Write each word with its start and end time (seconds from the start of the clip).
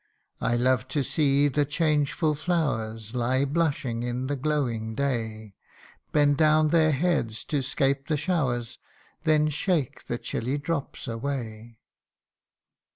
I 0.41 0.55
love 0.55 0.87
to 0.97 1.03
see 1.03 1.47
the 1.47 1.63
changeful 1.63 2.33
flowers 2.33 3.13
Lie 3.13 3.45
blushing 3.45 4.01
in 4.01 4.25
the 4.25 4.35
glowing 4.35 4.95
day, 4.95 5.53
Bend 6.11 6.37
down 6.37 6.69
their 6.69 6.91
heads 6.91 7.43
to 7.43 7.61
'scape 7.61 8.07
the 8.07 8.17
showers, 8.17 8.79
Then 9.25 9.49
shake 9.49 10.07
the 10.07 10.17
chilly 10.17 10.57
drops 10.57 11.07
away.' 11.07 11.77